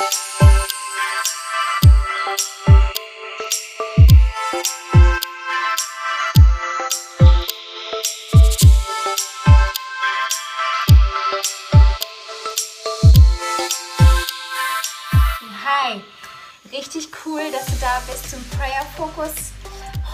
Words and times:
Hi, 0.00 0.06
richtig 16.72 17.10
cool, 17.26 17.42
dass 17.52 17.66
du 17.66 17.72
da 17.78 18.00
bist 18.06 18.30
zum 18.30 18.42
Prayer 18.56 18.86
Focus. 18.96 19.52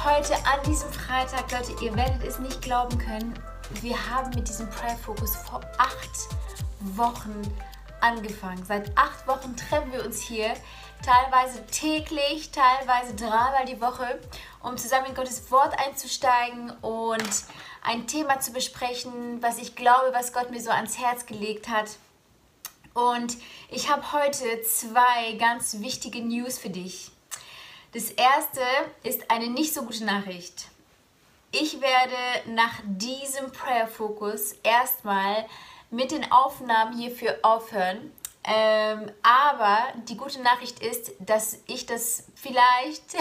Heute 0.03 0.35
an 0.35 0.61
diesem 0.67 0.93
Freitag, 0.93 1.53
Leute, 1.53 1.85
ihr 1.85 1.95
werdet 1.95 2.25
es 2.25 2.41
nicht 2.41 2.61
glauben 2.61 2.99
können. 2.99 3.35
Wir 3.83 3.95
haben 4.11 4.31
mit 4.31 4.49
diesem 4.49 4.69
Prayer 4.69 4.99
Focus 4.99 5.37
vor 5.37 5.61
acht 5.79 6.11
Wochen 6.81 7.41
angefangen. 8.07 8.65
Seit 8.65 8.97
acht 8.97 9.27
Wochen 9.27 9.57
treffen 9.57 9.93
wir 9.93 10.05
uns 10.05 10.21
hier, 10.21 10.55
teilweise 11.05 11.67
täglich, 11.67 12.51
teilweise 12.51 13.15
dreimal 13.15 13.65
die 13.67 13.81
Woche, 13.81 14.21
um 14.63 14.77
zusammen 14.79 15.07
in 15.07 15.15
Gottes 15.15 15.51
Wort 15.51 15.79
einzusteigen 15.79 16.71
und 16.81 17.31
ein 17.83 18.07
Thema 18.07 18.41
zu 18.41 18.53
besprechen, 18.53 19.43
was 19.43 19.59
ich 19.59 19.75
glaube, 19.75 20.13
was 20.13 20.33
Gott 20.33 20.51
mir 20.51 20.61
so 20.61 20.71
ans 20.71 20.99
Herz 20.99 21.27
gelegt 21.27 21.69
hat. 21.69 21.91
Und 22.95 23.37
ich 23.71 23.91
habe 23.91 24.13
heute 24.13 24.63
zwei 24.63 25.33
ganz 25.39 25.81
wichtige 25.81 26.23
News 26.23 26.59
für 26.59 26.71
dich. 26.71 27.11
Das 27.93 28.11
erste 28.11 28.61
ist 29.03 29.31
eine 29.31 29.49
nicht 29.49 29.75
so 29.75 29.83
gute 29.83 30.05
Nachricht. 30.05 30.69
Ich 31.53 31.81
werde 31.81 32.51
nach 32.51 32.81
diesem 32.85 33.53
Prayer 33.53 33.87
Focus 33.87 34.53
erstmal 34.63 35.47
mit 35.97 36.11
den 36.11 36.31
Aufnahmen 36.31 36.97
hierfür 36.97 37.39
aufhören. 37.43 38.13
Ähm, 38.45 39.11
aber 39.23 39.79
die 40.09 40.17
gute 40.17 40.41
Nachricht 40.43 40.81
ist, 40.81 41.13
dass 41.19 41.59
ich 41.67 41.87
das 41.87 42.25
vielleicht 42.35 43.15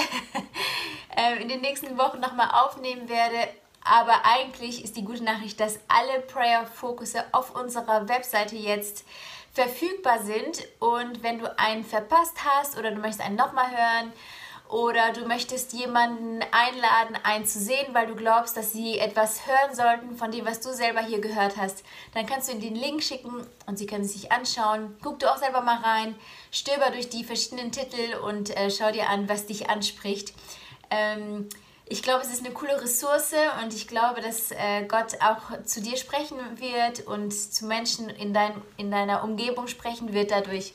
äh, 1.17 1.41
in 1.41 1.47
den 1.47 1.61
nächsten 1.61 1.97
Wochen 1.97 2.19
nochmal 2.19 2.49
aufnehmen 2.51 3.09
werde. 3.09 3.47
Aber 3.83 4.25
eigentlich 4.25 4.83
ist 4.83 4.97
die 4.97 5.05
gute 5.05 5.23
Nachricht, 5.23 5.59
dass 5.59 5.79
alle 5.87 6.19
Prayer 6.21 6.65
Focusse 6.65 7.23
auf 7.31 7.55
unserer 7.55 8.09
Webseite 8.09 8.55
jetzt 8.55 9.05
verfügbar 9.53 10.19
sind. 10.19 10.67
Und 10.79 11.23
wenn 11.23 11.39
du 11.39 11.57
einen 11.57 11.85
verpasst 11.85 12.37
hast 12.43 12.77
oder 12.77 12.91
du 12.91 12.97
möchtest 12.97 13.21
einen 13.21 13.37
nochmal 13.37 13.71
hören 13.71 14.13
oder 14.69 15.13
du 15.13 15.25
möchtest 15.25 15.73
jemanden 15.73 16.41
einladen, 16.51 17.17
einen 17.23 17.45
zu 17.45 17.59
sehen, 17.59 17.93
weil 17.93 18.07
du 18.07 18.15
glaubst, 18.15 18.57
dass 18.57 18.73
sie 18.73 18.97
etwas 18.97 19.45
hören 19.45 19.75
sollten 19.75 20.17
von 20.17 20.31
dem, 20.31 20.45
was 20.45 20.59
du 20.59 20.73
selber 20.73 21.01
hier 21.01 21.19
gehört 21.19 21.57
hast, 21.57 21.83
dann 22.13 22.25
kannst 22.25 22.47
du 22.47 22.53
ihnen 22.53 22.61
den 22.61 22.75
Link 22.75 23.03
schicken 23.03 23.45
und 23.67 23.77
sie 23.77 23.85
können 23.85 24.05
es 24.05 24.13
sich 24.13 24.31
anschauen. 24.31 24.97
Guck 25.03 25.19
du 25.19 25.31
auch 25.31 25.37
selber 25.37 25.61
mal 25.61 25.77
rein, 25.77 26.15
stöber 26.51 26.89
durch 26.91 27.09
die 27.09 27.23
verschiedenen 27.23 27.71
Titel 27.71 28.15
und 28.23 28.55
äh, 28.57 28.71
schau 28.71 28.91
dir 28.91 29.09
an, 29.09 29.29
was 29.29 29.45
dich 29.45 29.69
anspricht. 29.69 30.33
Ähm, 30.89 31.47
ich 31.87 32.01
glaube, 32.01 32.23
es 32.23 32.33
ist 32.33 32.43
eine 32.43 32.53
coole 32.53 32.81
Ressource 32.81 33.35
und 33.61 33.71
ich 33.71 33.87
glaube, 33.87 34.19
dass 34.19 34.49
äh, 34.49 34.85
Gott 34.87 35.21
auch 35.21 35.63
zu 35.65 35.81
dir 35.81 35.97
sprechen 35.97 36.37
wird 36.55 37.05
und 37.05 37.31
zu 37.31 37.67
Menschen 37.67 38.09
in, 38.09 38.33
dein, 38.33 38.59
in 38.77 38.89
deiner 38.89 39.23
Umgebung 39.23 39.67
sprechen 39.67 40.11
wird 40.11 40.31
dadurch. 40.31 40.73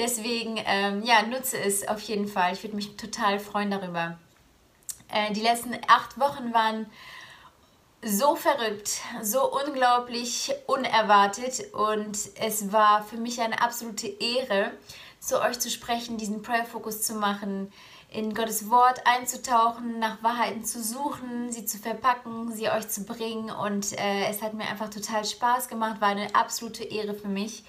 Deswegen, 0.00 0.58
ähm, 0.64 1.02
ja, 1.02 1.22
nutze 1.22 1.58
es 1.58 1.86
auf 1.86 2.00
jeden 2.00 2.26
Fall. 2.26 2.54
Ich 2.54 2.62
würde 2.62 2.74
mich 2.74 2.96
total 2.96 3.38
freuen 3.38 3.70
darüber. 3.70 4.18
Äh, 5.12 5.34
die 5.34 5.42
letzten 5.42 5.76
acht 5.88 6.18
Wochen 6.18 6.54
waren 6.54 6.86
so 8.02 8.34
verrückt, 8.34 9.02
so 9.20 9.52
unglaublich 9.52 10.54
unerwartet 10.66 11.74
und 11.74 12.16
es 12.36 12.72
war 12.72 13.02
für 13.02 13.18
mich 13.18 13.42
eine 13.42 13.60
absolute 13.60 14.06
Ehre, 14.06 14.72
zu 15.18 15.38
euch 15.42 15.60
zu 15.60 15.68
sprechen, 15.68 16.16
diesen 16.16 16.40
Prayer 16.40 16.64
Focus 16.64 17.02
zu 17.02 17.14
machen 17.14 17.70
in 18.08 18.32
Gottes 18.32 18.70
Wort 18.70 19.06
einzutauchen, 19.06 19.98
nach 19.98 20.22
Wahrheiten 20.22 20.64
zu 20.64 20.82
suchen, 20.82 21.52
sie 21.52 21.66
zu 21.66 21.76
verpacken, 21.76 22.50
sie 22.52 22.70
euch 22.70 22.88
zu 22.88 23.04
bringen. 23.04 23.50
Und 23.50 23.92
äh, 23.98 24.30
es 24.30 24.40
hat 24.40 24.54
mir 24.54 24.64
einfach 24.64 24.88
total 24.88 25.26
Spaß 25.26 25.68
gemacht, 25.68 26.00
war 26.00 26.08
eine 26.08 26.34
absolute 26.34 26.84
Ehre 26.84 27.12
für 27.12 27.28
mich. 27.28 27.64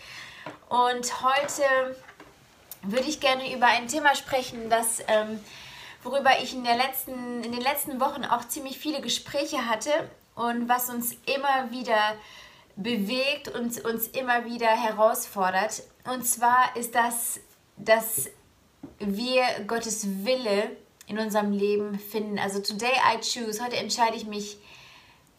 Und 0.69 1.21
heute 1.21 1.95
würde 2.83 3.07
ich 3.07 3.19
gerne 3.19 3.53
über 3.55 3.67
ein 3.67 3.87
Thema 3.87 4.15
sprechen, 4.15 4.69
das, 4.69 4.99
ähm, 5.07 5.39
worüber 6.03 6.31
ich 6.41 6.53
in, 6.53 6.63
der 6.63 6.77
letzten, 6.77 7.43
in 7.43 7.51
den 7.51 7.61
letzten 7.61 7.99
Wochen 7.99 8.25
auch 8.25 8.47
ziemlich 8.47 8.77
viele 8.77 9.01
Gespräche 9.01 9.67
hatte 9.67 9.91
und 10.35 10.67
was 10.67 10.89
uns 10.89 11.13
immer 11.25 11.71
wieder 11.71 12.15
bewegt 12.75 13.49
und 13.49 13.83
uns 13.85 14.07
immer 14.07 14.45
wieder 14.45 14.69
herausfordert. 14.69 15.83
Und 16.05 16.25
zwar 16.25 16.75
ist 16.75 16.95
das 16.95 17.39
das 17.85 18.29
wir 18.99 19.43
Gottes 19.67 20.25
Wille 20.25 20.75
in 21.07 21.19
unserem 21.19 21.51
Leben 21.51 21.99
finden. 21.99 22.39
Also 22.39 22.59
today 22.61 22.93
I 22.93 23.19
choose, 23.19 23.63
heute 23.63 23.77
entscheide 23.77 24.15
ich 24.15 24.25
mich 24.25 24.57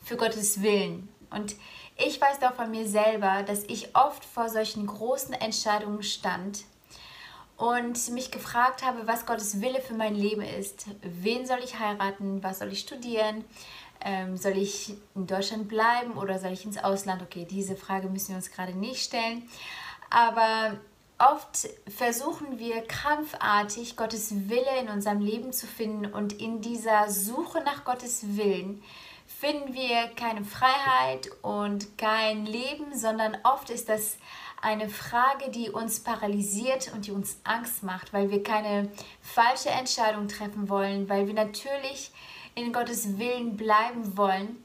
für 0.04 0.16
Gottes 0.16 0.62
Willen. 0.62 1.08
Und 1.30 1.56
ich 1.96 2.20
weiß 2.20 2.40
doch 2.40 2.54
von 2.54 2.70
mir 2.70 2.86
selber, 2.86 3.42
dass 3.42 3.64
ich 3.64 3.94
oft 3.96 4.24
vor 4.24 4.48
solchen 4.48 4.86
großen 4.86 5.34
Entscheidungen 5.34 6.02
stand 6.02 6.64
und 7.62 8.10
mich 8.10 8.32
gefragt 8.32 8.84
habe, 8.84 9.06
was 9.06 9.24
Gottes 9.24 9.60
Wille 9.60 9.80
für 9.80 9.94
mein 9.94 10.16
Leben 10.16 10.42
ist. 10.42 10.86
Wen 11.00 11.46
soll 11.46 11.60
ich 11.62 11.78
heiraten? 11.78 12.42
Was 12.42 12.58
soll 12.58 12.72
ich 12.72 12.80
studieren? 12.80 13.44
Ähm, 14.04 14.36
soll 14.36 14.56
ich 14.56 14.94
in 15.14 15.28
Deutschland 15.28 15.68
bleiben 15.68 16.14
oder 16.14 16.40
soll 16.40 16.50
ich 16.50 16.64
ins 16.64 16.76
Ausland? 16.76 17.22
Okay, 17.22 17.46
diese 17.48 17.76
Frage 17.76 18.08
müssen 18.08 18.30
wir 18.30 18.36
uns 18.36 18.50
gerade 18.50 18.72
nicht 18.74 19.04
stellen. 19.04 19.48
Aber 20.10 20.76
Oft 21.18 21.68
versuchen 21.86 22.58
wir 22.58 22.82
krampfartig 22.82 23.96
Gottes 23.96 24.48
Wille 24.48 24.80
in 24.80 24.88
unserem 24.88 25.20
Leben 25.20 25.52
zu 25.52 25.68
finden 25.68 26.06
und 26.06 26.32
in 26.32 26.62
dieser 26.62 27.08
Suche 27.10 27.60
nach 27.60 27.84
Gottes 27.84 28.36
Willen 28.36 28.82
finden 29.28 29.72
wir 29.72 30.08
keine 30.16 30.44
Freiheit 30.44 31.30
und 31.42 31.96
kein 31.96 32.44
Leben, 32.44 32.98
sondern 32.98 33.38
oft 33.44 33.70
ist 33.70 33.88
das 33.88 34.16
eine 34.62 34.88
Frage, 34.88 35.50
die 35.50 35.70
uns 35.70 36.00
paralysiert 36.00 36.92
und 36.94 37.06
die 37.06 37.12
uns 37.12 37.38
Angst 37.44 37.82
macht, 37.82 38.12
weil 38.12 38.30
wir 38.30 38.42
keine 38.42 38.88
falsche 39.20 39.70
Entscheidung 39.70 40.28
treffen 40.28 40.68
wollen, 40.68 41.08
weil 41.08 41.26
wir 41.26 41.34
natürlich 41.34 42.12
in 42.54 42.72
Gottes 42.72 43.18
Willen 43.18 43.56
bleiben 43.56 44.16
wollen, 44.16 44.62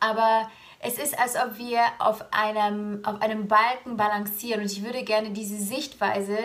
aber 0.00 0.50
es 0.80 0.98
ist, 0.98 1.18
als 1.18 1.36
ob 1.36 1.58
wir 1.58 1.82
auf 1.98 2.24
einem, 2.32 3.04
auf 3.04 3.20
einem 3.20 3.48
Balken 3.48 3.96
balancieren. 3.96 4.62
Und 4.62 4.72
ich 4.72 4.82
würde 4.82 5.04
gerne 5.04 5.30
diese 5.30 5.58
Sichtweise, 5.58 6.38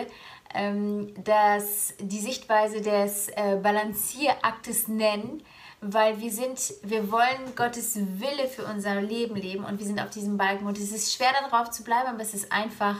ähm, 0.54 1.14
das, 1.24 1.94
die 1.98 2.20
Sichtweise 2.20 2.82
des 2.82 3.28
äh, 3.28 3.58
Balancieraktes 3.62 4.88
nennen, 4.88 5.42
weil 5.80 6.20
wir 6.20 6.32
sind, 6.32 6.58
wir 6.82 7.10
wollen 7.10 7.54
Gottes 7.54 7.96
Wille 7.96 8.48
für 8.48 8.64
unser 8.64 9.00
Leben 9.00 9.36
leben 9.36 9.64
und 9.64 9.78
wir 9.78 9.86
sind 9.86 10.00
auf 10.00 10.10
diesem 10.10 10.36
Balken. 10.36 10.66
Und 10.66 10.78
es 10.78 10.92
ist 10.92 11.14
schwer 11.14 11.32
darauf 11.48 11.70
zu 11.70 11.84
bleiben, 11.84 12.08
aber 12.08 12.22
es 12.22 12.34
ist 12.34 12.50
einfach 12.50 12.96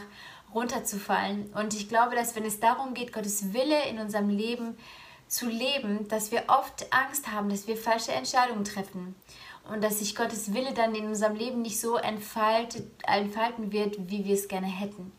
runterzufallen. 0.55 1.51
Und 1.55 1.75
ich 1.75 1.89
glaube, 1.89 2.15
dass 2.15 2.37
wenn 2.37 2.45
es 2.45 2.61
darum 2.61 2.95
geht, 2.95 3.13
Gottes 3.13 3.53
Wille 3.53 3.85
in 3.89 3.99
unserem 3.99 4.29
Leben 4.29 4.77
zu 5.29 5.49
leben, 5.49 6.07
dass 6.09 6.31
wir 6.31 6.45
oft 6.49 6.93
Angst 6.93 7.33
haben, 7.33 7.49
dass 7.49 7.67
wir 7.67 7.77
falsche 7.77 8.13
Entscheidungen 8.13 8.65
treffen 8.65 9.17
und 9.71 9.83
dass 9.83 9.99
sich 9.99 10.15
Gottes 10.15 10.55
Wille 10.55 10.73
dann 10.73 10.95
in 10.95 11.07
unserem 11.07 11.35
Leben 11.35 11.63
nicht 11.63 11.81
so 11.81 11.97
entfaltet, 11.97 12.87
entfalten 13.07 13.73
wird, 13.73 13.97
wie 14.09 14.25
wir 14.25 14.35
es 14.35 14.49
gerne 14.49 14.69
hätten. 14.69 15.13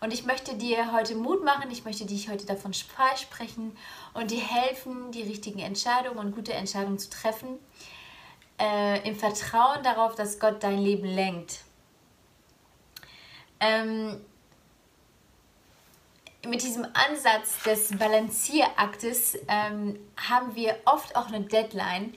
Und 0.00 0.12
ich 0.12 0.24
möchte 0.24 0.54
dir 0.54 0.92
heute 0.92 1.16
Mut 1.16 1.44
machen, 1.44 1.70
ich 1.70 1.84
möchte 1.84 2.06
dich 2.06 2.28
heute 2.28 2.46
davon 2.46 2.72
sprechen 2.72 3.76
und 4.14 4.30
dir 4.30 4.40
helfen, 4.40 5.10
die 5.10 5.22
richtigen 5.22 5.58
Entscheidungen 5.58 6.18
und 6.18 6.34
gute 6.34 6.52
Entscheidungen 6.52 6.98
zu 6.98 7.10
treffen, 7.10 7.58
äh, 8.60 9.06
im 9.08 9.16
Vertrauen 9.16 9.82
darauf, 9.82 10.14
dass 10.14 10.38
Gott 10.38 10.62
dein 10.62 10.78
Leben 10.78 11.06
lenkt. 11.06 11.62
Ähm, 13.60 14.20
mit 16.46 16.62
diesem 16.62 16.84
Ansatz 16.84 17.62
des 17.64 17.98
Balancieraktes 17.98 19.36
ähm, 19.48 19.98
haben 20.16 20.54
wir 20.54 20.76
oft 20.84 21.16
auch 21.16 21.26
eine 21.26 21.40
Deadline, 21.40 22.14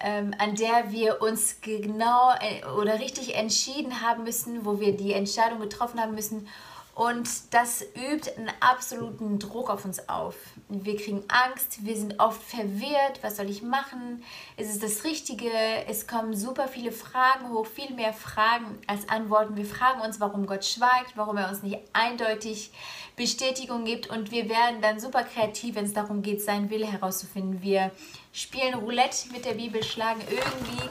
ähm, 0.00 0.34
an 0.38 0.56
der 0.56 0.90
wir 0.90 1.22
uns 1.22 1.60
genau 1.60 2.32
äh, 2.40 2.64
oder 2.66 2.98
richtig 2.98 3.36
entschieden 3.36 4.00
haben 4.00 4.24
müssen, 4.24 4.64
wo 4.64 4.80
wir 4.80 4.96
die 4.96 5.12
Entscheidung 5.12 5.60
getroffen 5.60 6.00
haben 6.00 6.14
müssen. 6.14 6.48
Und 6.94 7.54
das 7.54 7.82
übt 7.82 8.30
einen 8.36 8.52
absoluten 8.60 9.38
Druck 9.38 9.70
auf 9.70 9.86
uns 9.86 10.10
auf. 10.10 10.34
Wir 10.68 10.96
kriegen 10.96 11.24
Angst, 11.28 11.86
wir 11.86 11.96
sind 11.96 12.20
oft 12.20 12.42
verwirrt. 12.42 13.22
Was 13.22 13.38
soll 13.38 13.48
ich 13.48 13.62
machen? 13.62 14.22
Ist 14.58 14.68
es 14.68 14.78
das 14.78 15.04
Richtige? 15.04 15.50
Es 15.88 16.06
kommen 16.06 16.36
super 16.36 16.68
viele 16.68 16.92
Fragen 16.92 17.48
hoch, 17.48 17.64
viel 17.64 17.94
mehr 17.94 18.12
Fragen 18.12 18.78
als 18.86 19.08
Antworten. 19.08 19.56
Wir 19.56 19.64
fragen 19.64 20.02
uns, 20.02 20.20
warum 20.20 20.44
Gott 20.44 20.66
schweigt, 20.66 21.16
warum 21.16 21.38
er 21.38 21.48
uns 21.48 21.62
nicht 21.62 21.78
eindeutig 21.94 22.72
Bestätigung 23.16 23.86
gibt. 23.86 24.10
Und 24.10 24.30
wir 24.30 24.50
werden 24.50 24.82
dann 24.82 25.00
super 25.00 25.24
kreativ, 25.24 25.76
wenn 25.76 25.86
es 25.86 25.94
darum 25.94 26.20
geht, 26.20 26.42
seinen 26.42 26.68
Wille 26.68 26.86
herauszufinden. 26.86 27.62
Wir 27.62 27.90
spielen 28.34 28.74
Roulette 28.74 29.32
mit 29.32 29.46
der 29.46 29.54
Bibel, 29.54 29.82
schlagen 29.82 30.20
irgendwie 30.28 30.90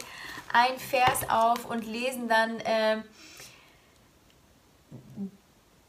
ein 0.51 0.79
Vers 0.79 1.29
auf 1.29 1.69
und 1.69 1.85
lesen 1.85 2.27
dann 2.27 2.59
äh, 2.61 3.03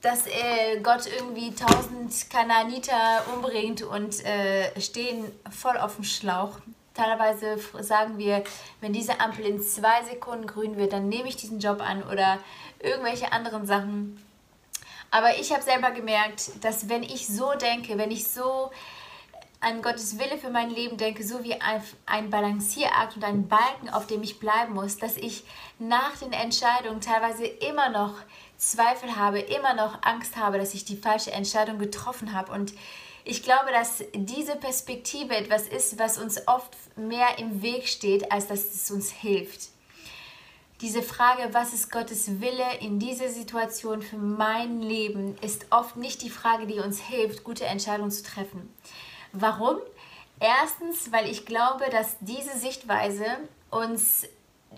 dass 0.03 0.27
äh, 0.27 0.81
Gott 0.83 1.07
irgendwie 1.07 1.55
tausend 1.55 2.29
Kananiter 2.29 3.25
umbringt 3.35 3.83
und 3.83 4.25
äh, 4.25 4.79
stehen 4.81 5.31
voll 5.51 5.79
auf 5.79 5.95
dem 5.95 6.05
Schlauch. 6.05 6.59
Teilweise 6.95 7.57
sagen 7.81 8.19
wir, 8.19 8.45
wenn 8.81 8.93
diese 8.93 9.21
Ampel 9.21 9.47
in 9.47 9.63
zwei 9.63 10.03
Sekunden 10.11 10.47
grün 10.47 10.77
wird, 10.77 10.93
dann 10.93 11.09
nehme 11.09 11.29
ich 11.29 11.37
diesen 11.37 11.61
Job 11.61 11.81
an 11.81 12.03
oder 12.03 12.39
irgendwelche 12.81 13.33
anderen 13.33 13.65
Sachen. 13.65 14.23
Aber 15.11 15.39
ich 15.39 15.53
habe 15.53 15.63
selber 15.63 15.93
gemerkt, 15.93 16.65
dass 16.65 16.89
wenn 16.89 17.03
ich 17.03 17.27
so 17.27 17.53
denke, 17.55 17.97
wenn 17.97 18.11
ich 18.11 18.29
so 18.29 18.71
an 19.63 19.81
Gottes 19.81 20.19
Wille 20.19 20.39
für 20.39 20.51
mein 20.51 20.71
Leben 20.71 20.97
denke, 20.97 21.25
so 21.25 21.45
wie 21.45 21.55
ein, 21.55 22.31
Balancierakt 22.31 23.17
und 23.17 23.25
ein 23.25 23.47
Balken, 23.47 23.89
auf 23.91 24.09
dem 24.09 24.23
ich 24.23 24.41
bleiben 24.41 24.75
muss, 24.75 24.97
dass 24.97 25.17
ich 25.17 25.45
nach 25.79 26.17
den 26.19 26.33
Entscheidungen 26.33 27.01
teilweise 27.01 27.47
immer 27.47 27.89
noch 27.89 28.15
Zweifel 28.59 29.15
habe, 29.15 29.39
immer 29.39 29.75
noch 29.75 30.03
Angst 30.03 30.37
habe, 30.37 30.59
dass 30.59 30.75
ich 30.75 30.85
die 30.85 30.97
falsche 30.97 31.31
Entscheidung 31.31 31.79
getroffen 31.79 32.33
habe. 32.33 32.51
Und 32.51 32.75
ich 33.25 33.45
glaube, 33.45 33.71
dass 33.71 34.03
diese 34.15 34.57
Perspektive 34.57 35.37
etwas 35.37 35.69
ist, 35.69 35.97
was 35.97 36.19
uns 36.19 36.49
oft 36.49 36.77
mehr 36.97 37.39
im 37.39 37.63
Weg 37.63 37.87
steht, 37.87 38.33
als 38.33 38.49
dass 38.49 38.75
es 38.75 38.91
uns 38.91 39.13
hilft. 39.13 39.69
Diese 40.81 41.03
Frage, 41.03 41.55
was 41.55 41.73
ist 41.73 41.93
Gottes 41.93 42.41
Wille 42.41 42.67
in 42.81 42.99
dieser 42.99 43.29
Situation 43.29 44.03
für 44.03 44.17
mein 44.17 44.83
Leben, 44.83 45.37
ist 45.41 45.67
oft 45.71 45.97
nicht 45.97 46.23
die 46.23 46.31
Frage, 46.31 46.67
die 46.67 46.81
uns 46.81 47.01
hilft, 47.01 47.45
gute 47.45 47.65
Entscheidungen 47.67 48.11
zu 48.11 48.25
treffen. 48.25 48.69
Warum? 49.33 49.79
Erstens, 50.41 51.13
weil 51.13 51.29
ich 51.31 51.47
glaube, 51.47 51.89
dass 51.91 52.17
diese 52.21 52.59
Sichtweise 52.59 53.25
uns 53.71 54.27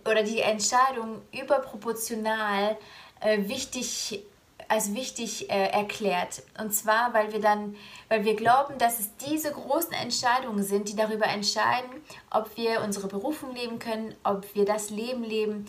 oder 0.05 0.23
die 0.23 0.41
Entscheidung 0.41 1.23
überproportional 1.33 2.77
äh, 3.21 3.49
wichtig 3.49 4.23
als 4.69 4.95
wichtig 4.95 5.51
äh, 5.51 5.69
erklärt. 5.69 6.43
Und 6.59 6.75
zwar, 6.75 7.13
weil 7.13 7.33
wir 7.33 7.41
dann, 7.41 7.77
weil 8.09 8.25
wir 8.25 8.35
glauben, 8.35 8.79
dass 8.79 8.99
es 8.99 9.17
diese 9.17 9.53
großen 9.53 9.93
Entscheidungen 9.93 10.63
sind, 10.63 10.89
die 10.89 10.97
darüber 10.97 11.27
entscheiden, 11.27 11.91
ob 12.31 12.57
wir 12.57 12.81
unsere 12.83 13.09
Berufung 13.09 13.55
leben 13.55 13.79
können, 13.79 14.15
ob 14.25 14.55
wir 14.55 14.65
das 14.65 14.91
Leben 14.91 15.23
leben, 15.23 15.67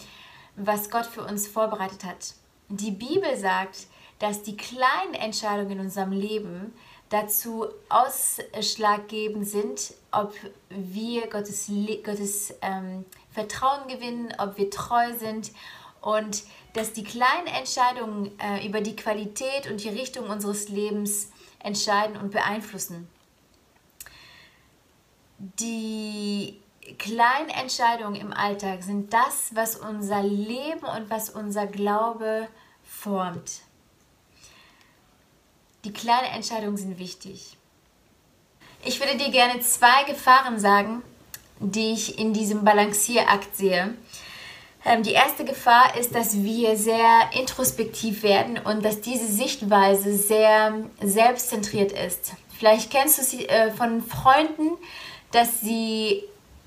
was 0.56 0.90
Gott 0.90 1.06
für 1.06 1.24
uns 1.24 1.48
vorbereitet 1.48 2.04
hat. 2.04 2.34
Die 2.70 2.92
Bibel 2.92 3.36
sagt, 3.36 3.88
dass 4.20 4.44
die 4.44 4.56
kleinen 4.56 5.14
Entscheidungen 5.14 5.72
in 5.72 5.80
unserem 5.81 6.12
Leben 6.12 6.74
dazu 7.10 7.68
ausschlaggebend 7.90 9.48
sind, 9.48 9.94
ob 10.12 10.34
wir 10.69 11.28
Gottes, 11.28 11.69
Gottes 12.04 12.54
ähm, 12.62 13.06
Vertrauen 13.31 13.88
gewinnen, 13.88 14.34
ob 14.38 14.57
wir 14.57 14.69
treu 14.69 15.13
sind 15.18 15.52
und 16.02 16.44
dass 16.74 16.94
die 16.94 17.04
kleinen 17.04 17.48
Entscheidungen 17.48 18.38
äh, 18.40 18.66
über 18.68 18.81
die 18.81 18.96
Qualität 18.96 19.69
und 19.69 19.84
die 19.84 19.90
Richtung 19.90 20.30
unseres 20.30 20.69
Lebens 20.69 21.31
entscheiden 21.60 22.18
und 22.18 22.31
beeinflussen. 22.31 23.07
Die 25.38 26.62
kleinen 27.00 27.50
Entscheidungen 27.50 28.16
im 28.16 28.34
Alltag 28.34 28.84
sind 28.84 29.13
das, 29.13 29.56
was 29.56 29.75
unser 29.75 30.22
Leben 30.24 30.86
und 30.86 31.10
was 31.10 31.30
unser 31.30 31.68
Glaube 31.68 32.48
formt. 32.84 33.65
Die 35.86 35.94
kleinen 35.94 36.34
Entscheidungen 36.34 36.78
sind 36.78 36.98
wichtig. 36.98 37.58
Ich 38.84 39.00
würde 39.00 39.18
dir 39.18 39.30
gerne 39.30 39.60
zwei 39.62 40.04
Gefahren 40.08 40.60
sagen, 40.60 41.04
die 41.60 41.94
ich 41.94 42.18
in 42.18 42.34
diesem 42.34 42.66
Balancierakt 42.66 43.56
sehe. 43.56 43.94
Ähm, 44.84 45.04
die 45.04 45.12
erste 45.12 45.46
Gefahr 45.46 45.96
ist, 45.96 46.16
dass 46.16 46.42
wir 46.42 46.76
sehr 46.76 47.30
introspektiv 47.40 48.24
werden 48.24 48.58
und 48.58 48.84
dass 48.84 49.02
diese 49.02 49.28
Sichtweise 49.28 50.18
sehr 50.18 50.74
selbstzentriert 51.02 51.92
ist. 51.92 52.34
Vielleicht 52.58 52.90
kennst 52.90 53.20
du 53.20 53.24
sie 53.24 53.48
äh, 53.48 53.70
von 53.72 54.02
Freunden, 54.02 54.72
dass 55.31 55.62
sie 55.62 56.24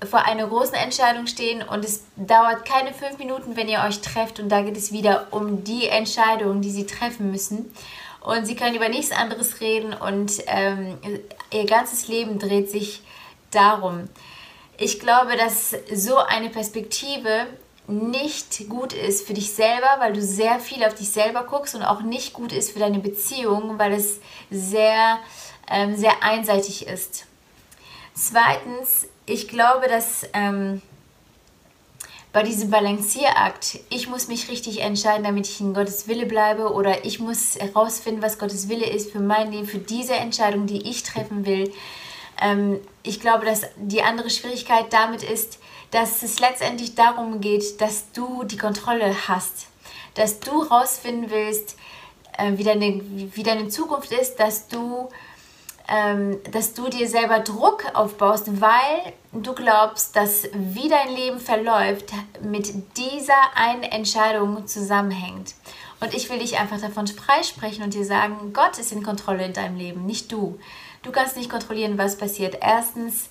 vor 0.09 0.23
einer 0.23 0.47
großen 0.47 0.75
Entscheidung 0.75 1.27
stehen 1.27 1.61
und 1.61 1.83
es 1.83 2.05
dauert 2.15 2.63
keine 2.63 2.93
fünf 2.93 3.17
Minuten, 3.17 3.57
wenn 3.57 3.67
ihr 3.67 3.83
euch 3.85 3.99
trefft 3.99 4.39
und 4.39 4.47
da 4.47 4.61
geht 4.61 4.77
es 4.77 4.93
wieder 4.93 5.27
um 5.31 5.65
die 5.65 5.87
Entscheidung, 5.87 6.61
die 6.61 6.71
sie 6.71 6.85
treffen 6.85 7.31
müssen 7.31 7.73
und 8.29 8.45
sie 8.45 8.55
können 8.55 8.75
über 8.75 8.89
nichts 8.89 9.11
anderes 9.11 9.59
reden 9.61 9.93
und 9.93 10.33
ähm, 10.47 10.97
ihr 11.51 11.65
ganzes 11.65 12.07
Leben 12.07 12.39
dreht 12.39 12.69
sich 12.69 13.01
darum. 13.51 14.07
Ich 14.77 14.99
glaube, 14.99 15.35
dass 15.35 15.75
so 15.93 16.17
eine 16.17 16.49
Perspektive 16.49 17.47
nicht 17.87 18.69
gut 18.69 18.93
ist 18.93 19.25
für 19.25 19.33
dich 19.33 19.51
selber, 19.51 19.97
weil 19.97 20.13
du 20.13 20.21
sehr 20.21 20.59
viel 20.59 20.83
auf 20.83 20.93
dich 20.93 21.09
selber 21.09 21.43
guckst 21.43 21.75
und 21.75 21.83
auch 21.83 22.01
nicht 22.01 22.33
gut 22.33 22.53
ist 22.53 22.71
für 22.71 22.79
deine 22.79 22.99
Beziehung, 22.99 23.79
weil 23.79 23.93
es 23.93 24.19
sehr, 24.51 25.17
ähm, 25.69 25.95
sehr 25.95 26.23
einseitig 26.23 26.87
ist. 26.87 27.25
Zweitens, 28.13 29.07
ich 29.25 29.47
glaube, 29.47 29.87
dass 29.87 30.27
ähm, 30.33 30.81
bei 32.31 32.43
diesem 32.43 32.69
Balancierakt, 32.69 33.79
ich 33.89 34.07
muss 34.07 34.27
mich 34.27 34.49
richtig 34.49 34.81
entscheiden, 34.81 35.23
damit 35.23 35.47
ich 35.47 35.59
in 35.61 35.73
Gottes 35.73 36.07
Wille 36.07 36.27
bleibe 36.27 36.71
oder 36.73 37.03
ich 37.03 37.19
muss 37.19 37.55
herausfinden, 37.55 38.21
was 38.21 38.37
Gottes 38.37 38.69
Wille 38.69 38.85
ist 38.85 39.11
für 39.11 39.19
mein 39.19 39.51
Leben, 39.51 39.67
für 39.67 39.79
diese 39.79 40.13
Entscheidung, 40.13 40.67
die 40.67 40.87
ich 40.87 41.01
treffen 41.01 41.45
will. 41.45 41.73
Ähm, 42.39 42.79
ich 43.01 43.19
glaube, 43.19 43.45
dass 43.45 43.63
die 43.77 44.03
andere 44.03 44.29
Schwierigkeit 44.29 44.93
damit 44.93 45.23
ist, 45.23 45.57
dass 45.89 46.21
es 46.21 46.39
letztendlich 46.39 46.93
darum 46.93 47.41
geht, 47.41 47.81
dass 47.81 48.11
du 48.11 48.43
die 48.43 48.57
Kontrolle 48.57 49.27
hast, 49.27 49.67
dass 50.13 50.39
du 50.39 50.63
herausfinden 50.69 51.31
willst, 51.31 51.77
äh, 52.37 52.51
wie, 52.57 52.63
deine, 52.63 53.01
wie 53.35 53.43
deine 53.43 53.69
Zukunft 53.69 54.11
ist, 54.11 54.35
dass 54.35 54.67
du 54.67 55.09
ähm, 55.89 56.37
dass 56.51 56.73
du 56.73 56.87
dir 56.89 57.07
selber 57.07 57.39
Druck 57.39 57.83
aufbaust, 57.93 58.61
weil 58.61 59.13
du 59.33 59.53
glaubst, 59.53 60.15
dass 60.15 60.47
wie 60.53 60.87
dein 60.87 61.15
Leben 61.15 61.39
verläuft, 61.39 62.13
mit 62.43 62.97
dieser 62.97 63.55
einen 63.55 63.83
Entscheidung 63.83 64.67
zusammenhängt. 64.67 65.55
Und 65.99 66.13
ich 66.13 66.29
will 66.29 66.39
dich 66.39 66.57
einfach 66.57 66.79
davon 66.79 67.07
freisprechen 67.07 67.83
und 67.83 67.93
dir 67.93 68.05
sagen, 68.05 68.53
Gott 68.53 68.77
ist 68.77 68.91
in 68.91 69.03
Kontrolle 69.03 69.45
in 69.45 69.53
deinem 69.53 69.77
Leben, 69.77 70.05
nicht 70.05 70.31
du. 70.31 70.59
Du 71.01 71.11
kannst 71.11 71.35
nicht 71.35 71.49
kontrollieren, 71.49 71.97
was 71.97 72.17
passiert. 72.17 72.57
Erstens 72.61 73.29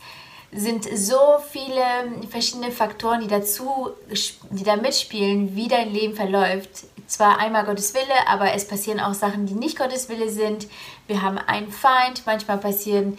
sind 0.51 0.85
so 0.85 1.19
viele 1.51 1.83
verschiedene 2.29 2.73
Faktoren, 2.73 3.21
die 3.21 3.29
dazu, 3.29 3.91
die 4.51 4.65
da 4.65 4.77
mitspielen, 4.77 5.55
wie 5.55 5.69
dein 5.69 5.93
Leben 5.93 6.15
verläuft 6.15 6.87
zwar 7.09 7.39
einmal 7.39 7.65
Gottes 7.65 7.95
Wille, 7.95 8.29
aber 8.29 8.53
es 8.53 8.69
passieren 8.69 9.01
auch 9.01 9.15
Sachen, 9.15 9.47
die 9.47 9.55
nicht 9.55 9.77
Gottes 9.77 10.09
Wille 10.09 10.29
sind. 10.29 10.69
Wir 11.09 11.23
haben 11.23 11.39
einen 11.39 11.73
Feind, 11.73 12.23
manchmal 12.27 12.59
passieren, 12.59 13.19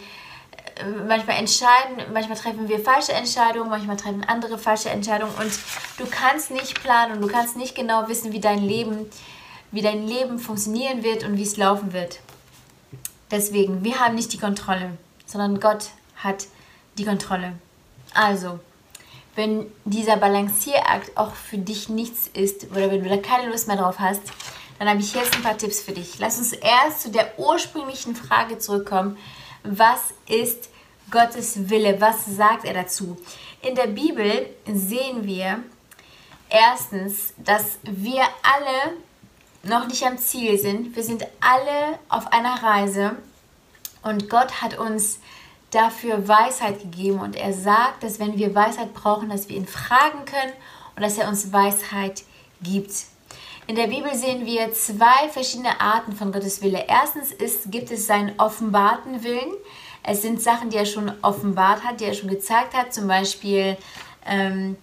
äh, 0.76 0.86
manchmal 1.06 1.36
entscheiden, 1.36 1.96
manchmal 2.14 2.38
treffen 2.38 2.68
wir 2.68 2.78
falsche 2.78 3.12
Entscheidungen, 3.12 3.68
manchmal 3.68 3.96
treffen 3.96 4.24
andere 4.24 4.56
falsche 4.56 4.90
Entscheidungen 4.90 5.34
und 5.34 5.52
du 5.98 6.06
kannst 6.08 6.52
nicht 6.52 6.80
planen 6.80 7.14
und 7.14 7.20
du 7.20 7.28
kannst 7.28 7.56
nicht 7.56 7.74
genau 7.74 8.08
wissen, 8.08 8.32
wie 8.32 8.40
dein 8.40 8.62
Leben, 8.62 9.10
wie 9.72 9.82
dein 9.82 10.06
Leben 10.06 10.38
funktionieren 10.38 11.02
wird 11.02 11.24
und 11.24 11.36
wie 11.36 11.42
es 11.42 11.56
laufen 11.56 11.92
wird. 11.92 12.20
Deswegen, 13.30 13.84
wir 13.84 13.98
haben 14.00 14.14
nicht 14.14 14.32
die 14.32 14.38
Kontrolle, 14.38 14.96
sondern 15.26 15.60
Gott 15.60 15.86
hat 16.16 16.46
die 16.96 17.04
Kontrolle. 17.04 17.54
Also, 18.14 18.60
wenn 19.40 19.72
dieser 19.86 20.18
Balancierakt 20.18 21.16
auch 21.16 21.32
für 21.34 21.56
dich 21.56 21.88
nichts 21.88 22.28
ist 22.34 22.70
oder 22.72 22.90
wenn 22.90 23.02
du 23.02 23.08
da 23.08 23.16
keine 23.16 23.50
Lust 23.50 23.68
mehr 23.68 23.78
drauf 23.78 23.98
hast, 23.98 24.20
dann 24.78 24.86
habe 24.86 25.00
ich 25.00 25.14
jetzt 25.14 25.34
ein 25.34 25.42
paar 25.42 25.56
Tipps 25.56 25.80
für 25.80 25.92
dich. 25.92 26.18
Lass 26.18 26.36
uns 26.36 26.52
erst 26.52 27.00
zu 27.00 27.10
der 27.10 27.38
ursprünglichen 27.38 28.14
Frage 28.14 28.58
zurückkommen. 28.58 29.16
Was 29.62 30.12
ist 30.28 30.68
Gottes 31.10 31.70
Wille? 31.70 31.98
Was 32.02 32.26
sagt 32.26 32.66
er 32.66 32.74
dazu? 32.74 33.16
In 33.62 33.74
der 33.74 33.86
Bibel 33.86 34.46
sehen 34.66 35.26
wir 35.26 35.62
erstens, 36.50 37.32
dass 37.38 37.78
wir 37.82 38.22
alle 38.42 38.96
noch 39.62 39.86
nicht 39.86 40.04
am 40.04 40.18
Ziel 40.18 40.58
sind. 40.58 40.94
Wir 40.94 41.02
sind 41.02 41.26
alle 41.40 41.98
auf 42.10 42.30
einer 42.30 42.62
Reise 42.62 43.16
und 44.02 44.28
Gott 44.28 44.60
hat 44.60 44.78
uns 44.78 45.18
dafür 45.70 46.26
Weisheit 46.26 46.80
gegeben 46.80 47.20
und 47.20 47.36
er 47.36 47.52
sagt, 47.52 48.02
dass 48.02 48.18
wenn 48.18 48.36
wir 48.36 48.54
Weisheit 48.54 48.92
brauchen, 48.92 49.30
dass 49.30 49.48
wir 49.48 49.56
ihn 49.56 49.66
fragen 49.66 50.24
können 50.24 50.52
und 50.96 51.02
dass 51.02 51.18
er 51.18 51.28
uns 51.28 51.52
Weisheit 51.52 52.24
gibt. 52.62 52.90
In 53.66 53.76
der 53.76 53.86
Bibel 53.86 54.12
sehen 54.14 54.46
wir 54.46 54.72
zwei 54.72 55.28
verschiedene 55.30 55.80
Arten 55.80 56.12
von 56.12 56.32
Gottes 56.32 56.60
Wille. 56.60 56.84
Erstens 56.88 57.30
ist, 57.30 57.70
gibt 57.70 57.90
es 57.92 58.06
seinen 58.06 58.32
offenbarten 58.38 59.22
Willen. 59.22 59.52
Es 60.02 60.22
sind 60.22 60.42
Sachen, 60.42 60.70
die 60.70 60.76
er 60.76 60.86
schon 60.86 61.12
offenbart 61.22 61.84
hat, 61.84 62.00
die 62.00 62.04
er 62.04 62.14
schon 62.14 62.30
gezeigt 62.30 62.74
hat, 62.74 62.92
zum 62.92 63.06
Beispiel 63.06 63.76
ähm, 64.26 64.76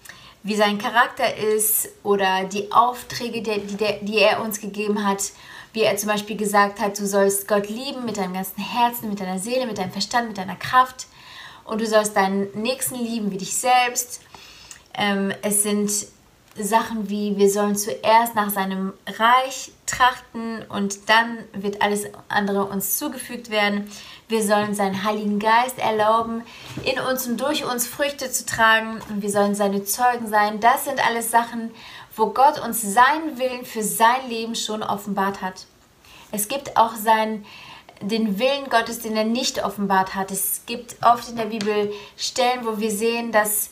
wie 0.43 0.55
sein 0.55 0.77
Charakter 0.77 1.35
ist 1.35 1.89
oder 2.03 2.45
die 2.45 2.71
Aufträge, 2.71 3.41
die, 3.41 3.59
die, 3.59 4.05
die 4.05 4.19
er 4.19 4.41
uns 4.41 4.61
gegeben 4.61 5.05
hat 5.05 5.31
wie 5.77 5.83
er 5.83 5.95
zum 5.95 6.09
Beispiel 6.09 6.35
gesagt 6.35 6.79
hat, 6.79 6.97
du 6.97 7.05
sollst 7.05 7.47
Gott 7.47 7.69
lieben 7.69 8.03
mit 8.03 8.17
deinem 8.17 8.33
ganzen 8.33 8.59
Herzen, 8.63 9.09
mit 9.09 9.19
deiner 9.19 9.37
Seele, 9.37 9.67
mit 9.67 9.77
deinem 9.77 9.91
Verstand, 9.91 10.27
mit 10.27 10.39
deiner 10.39 10.55
Kraft 10.55 11.05
und 11.65 11.79
du 11.79 11.85
sollst 11.85 12.15
deinen 12.15 12.47
Nächsten 12.59 12.95
lieben 12.95 13.29
wie 13.29 13.37
dich 13.37 13.55
selbst. 13.55 14.21
Ähm, 14.95 15.31
es 15.43 15.61
sind 15.61 15.91
Sachen 16.59 17.11
wie, 17.11 17.37
wir 17.37 17.51
sollen 17.51 17.75
zuerst 17.75 18.33
nach 18.33 18.49
seinem 18.49 18.93
Reich 19.05 19.71
trachten 19.85 20.63
und 20.67 21.09
dann 21.09 21.37
wird 21.53 21.83
alles 21.83 22.07
andere 22.27 22.65
uns 22.65 22.97
zugefügt 22.97 23.51
werden. 23.51 23.87
Wir 24.27 24.41
sollen 24.41 24.73
seinen 24.73 25.03
Heiligen 25.03 25.37
Geist 25.37 25.77
erlauben, 25.77 26.41
in 26.85 26.99
uns 26.99 27.27
und 27.27 27.39
durch 27.39 27.65
uns 27.65 27.85
Früchte 27.85 28.31
zu 28.31 28.47
tragen 28.47 28.99
und 29.09 29.21
wir 29.21 29.29
sollen 29.29 29.53
seine 29.53 29.83
Zeugen 29.83 30.27
sein. 30.27 30.59
Das 30.59 30.85
sind 30.85 31.05
alles 31.05 31.29
Sachen, 31.29 31.69
wo 32.17 32.27
Gott 32.27 32.59
uns 32.59 32.81
seinen 32.81 33.37
Willen 33.37 33.65
für 33.65 33.83
sein 33.83 34.27
Leben 34.29 34.55
schon 34.55 34.83
offenbart 34.83 35.41
hat. 35.41 35.65
Es 36.31 36.47
gibt 36.47 36.75
auch 36.77 36.95
sein, 36.95 37.45
den 38.01 38.39
Willen 38.39 38.69
Gottes, 38.69 38.99
den 38.99 39.15
er 39.15 39.23
nicht 39.23 39.63
offenbart 39.63 40.15
hat. 40.15 40.31
Es 40.31 40.61
gibt 40.65 40.97
oft 41.03 41.29
in 41.29 41.37
der 41.37 41.45
Bibel 41.45 41.91
Stellen, 42.15 42.65
wo 42.65 42.79
wir 42.79 42.91
sehen, 42.91 43.31
dass 43.31 43.69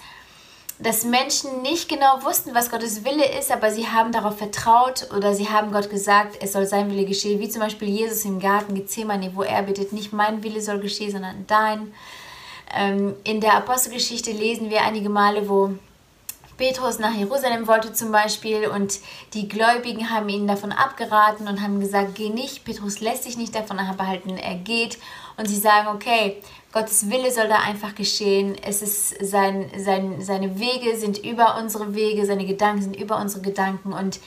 dass 0.78 1.06
Menschen 1.06 1.62
nicht 1.62 1.88
genau 1.88 2.24
wussten, 2.24 2.54
was 2.54 2.70
Gottes 2.70 3.06
Wille 3.06 3.26
ist, 3.40 3.50
aber 3.50 3.72
sie 3.72 3.88
haben 3.88 4.12
darauf 4.12 4.38
vertraut 4.38 5.08
oder 5.16 5.34
sie 5.34 5.48
haben 5.48 5.72
Gott 5.72 5.90
gesagt, 5.90 6.38
es 6.42 6.52
soll 6.52 6.66
sein 6.66 6.92
Wille 6.92 7.06
geschehen, 7.06 7.40
wie 7.40 7.48
zum 7.48 7.62
Beispiel 7.62 7.88
Jesus 7.88 8.26
im 8.26 8.40
Garten 8.40 8.76
Gethsemane, 8.76 9.32
wo 9.36 9.44
er 9.44 9.64
bittet, 9.64 9.94
nicht 9.94 10.12
mein 10.12 10.44
Wille 10.44 10.60
soll 10.60 10.80
geschehen, 10.80 11.12
sondern 11.12 11.46
dein. 11.48 11.94
Ähm, 12.76 13.16
in 13.24 13.40
der 13.40 13.54
Apostelgeschichte 13.54 14.32
lesen 14.32 14.70
wir 14.70 14.82
einige 14.82 15.08
Male, 15.08 15.48
wo 15.48 15.72
Petrus 16.58 17.00
nach 17.00 17.14
Jerusalem 17.14 17.68
wollte 17.68 17.92
zum 17.92 18.12
Beispiel 18.12 18.68
und 18.68 19.00
die 19.34 19.48
Gläubigen 19.48 20.10
haben 20.10 20.30
ihn 20.30 20.48
davon 20.48 20.72
abgeraten 20.72 21.48
und 21.48 21.62
haben 21.62 21.80
gesagt, 21.80 22.16
geh 22.16 22.30
nicht. 22.30 22.64
Petrus 22.64 23.02
lässt 23.02 23.24
sich 23.24 23.38
nicht 23.38 23.54
davon 23.54 23.78
abhalten, 23.78 24.38
er 24.38 24.56
geht. 24.56 24.98
Und 25.38 25.48
sie 25.48 25.58
sagen, 25.58 25.90
okay, 25.90 26.42
Gottes 26.72 27.10
Wille 27.10 27.32
soll 27.32 27.48
da 27.48 27.60
einfach 27.60 27.94
geschehen. 27.96 28.56
Es 28.62 28.82
ist 28.82 29.16
sein, 29.26 29.70
sein, 29.78 30.22
seine 30.22 30.60
Wege 30.60 30.98
sind 30.98 31.18
über 31.18 31.58
unsere 31.58 31.94
Wege, 31.94 32.26
seine 32.26 32.46
Gedanken 32.46 32.82
sind 32.82 32.96
über 32.96 33.20
unsere 33.20 33.42
Gedanken 33.42 33.92
und 33.92 34.20